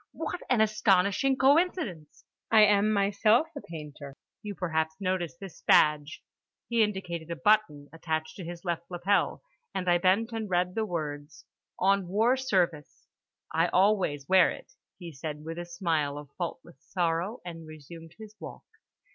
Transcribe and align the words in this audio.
"What 0.13 0.41
an 0.49 0.61
astonishing 0.61 1.35
coincidence! 1.37 2.25
I 2.49 2.61
am 2.61 2.91
myself 2.91 3.49
a 3.55 3.61
painter. 3.61 4.17
You 4.41 4.55
perhaps 4.55 4.95
noticed 4.99 5.39
this 5.39 5.61
badge"—he 5.61 6.81
indicated 6.81 7.29
a 7.29 7.35
button 7.35 7.87
attached 7.93 8.35
to 8.37 8.43
his 8.43 8.65
left 8.65 8.89
lapel, 8.89 9.43
and 9.75 9.87
I 9.87 9.99
bent 9.99 10.31
and 10.31 10.49
read 10.49 10.73
the 10.73 10.87
words: 10.87 11.45
On 11.77 12.07
War 12.07 12.35
Service. 12.35 13.05
"I 13.53 13.67
always 13.67 14.27
wear 14.27 14.49
it," 14.49 14.73
he 14.97 15.11
said 15.11 15.45
with 15.45 15.59
a 15.59 15.65
smile 15.65 16.17
of 16.17 16.31
faultless 16.35 16.77
sorrow, 16.81 17.39
and 17.45 17.67
resumed 17.67 18.15
his 18.17 18.35
walk. 18.39 18.63